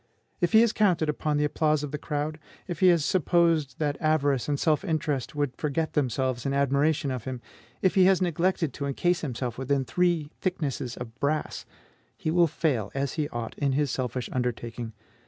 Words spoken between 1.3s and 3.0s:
the applause of the crowd; if he